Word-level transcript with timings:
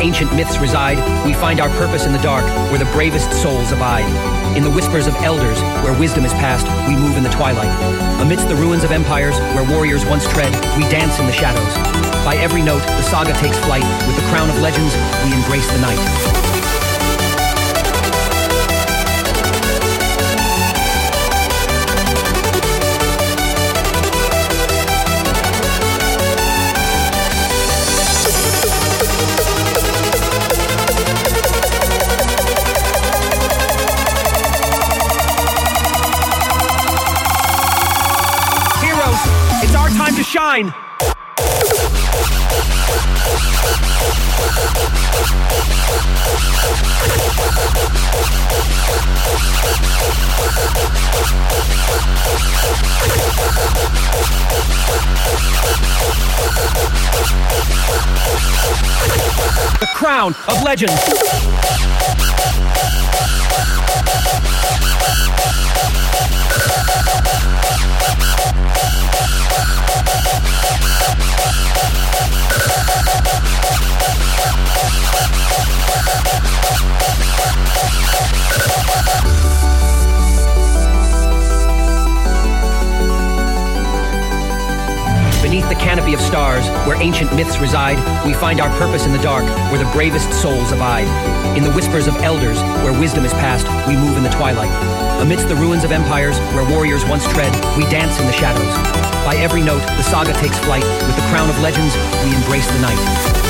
ancient 0.00 0.34
myths 0.34 0.58
reside, 0.58 0.96
we 1.26 1.34
find 1.34 1.60
our 1.60 1.68
purpose 1.76 2.06
in 2.06 2.12
the 2.12 2.18
dark, 2.18 2.44
where 2.70 2.78
the 2.78 2.90
bravest 2.92 3.30
souls 3.42 3.72
abide. 3.72 4.06
In 4.56 4.62
the 4.62 4.70
whispers 4.70 5.06
of 5.06 5.14
elders, 5.16 5.60
where 5.84 5.98
wisdom 5.98 6.24
is 6.24 6.32
past, 6.34 6.66
we 6.88 6.96
move 6.96 7.16
in 7.16 7.22
the 7.22 7.30
twilight. 7.30 7.68
Amidst 8.20 8.48
the 8.48 8.56
ruins 8.56 8.84
of 8.84 8.92
empires, 8.92 9.36
where 9.54 9.68
warriors 9.70 10.06
once 10.06 10.26
tread, 10.28 10.52
we 10.76 10.88
dance 10.88 11.18
in 11.18 11.26
the 11.26 11.32
shadows. 11.32 11.74
By 12.24 12.36
every 12.36 12.62
note, 12.62 12.82
the 12.82 13.02
saga 13.02 13.32
takes 13.34 13.58
flight. 13.66 13.84
With 14.06 14.16
the 14.16 14.28
crown 14.30 14.48
of 14.48 14.58
legends, 14.60 14.94
we 15.24 15.34
embrace 15.34 15.70
the 15.70 15.80
night. 15.80 16.65
Shine. 40.36 40.66
The 59.80 59.86
crown 59.94 60.34
of 60.48 60.62
legends. 60.62 61.46
Beneath 85.56 85.72
the 85.72 85.84
canopy 85.86 86.12
of 86.12 86.20
stars, 86.20 86.68
where 86.86 87.00
ancient 87.00 87.34
myths 87.34 87.56
reside, 87.56 87.96
we 88.26 88.34
find 88.34 88.60
our 88.60 88.68
purpose 88.76 89.06
in 89.06 89.12
the 89.12 89.22
dark, 89.24 89.42
where 89.72 89.82
the 89.82 89.90
bravest 89.92 90.30
souls 90.42 90.70
abide. 90.70 91.08
In 91.56 91.64
the 91.64 91.72
whispers 91.72 92.06
of 92.06 92.14
elders, 92.16 92.60
where 92.84 92.92
wisdom 93.00 93.24
is 93.24 93.32
past, 93.32 93.64
we 93.88 93.96
move 93.96 94.18
in 94.18 94.22
the 94.22 94.28
twilight. 94.28 94.68
Amidst 95.22 95.48
the 95.48 95.56
ruins 95.56 95.82
of 95.82 95.92
empires, 95.92 96.36
where 96.52 96.70
warriors 96.70 97.06
once 97.06 97.26
tread, 97.28 97.54
we 97.74 97.88
dance 97.88 98.20
in 98.20 98.26
the 98.26 98.36
shadows. 98.36 98.68
By 99.24 99.36
every 99.40 99.62
note, 99.62 99.80
the 99.96 100.02
saga 100.02 100.34
takes 100.34 100.58
flight. 100.58 100.84
With 100.84 101.16
the 101.16 101.26
crown 101.32 101.48
of 101.48 101.58
legends, 101.62 101.96
we 102.22 102.36
embrace 102.36 102.68
the 102.68 102.80
night. 102.82 103.45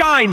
Shine. 0.00 0.30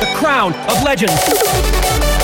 The 0.00 0.06
crown 0.14 0.54
of 0.54 0.82
legends. 0.82 2.15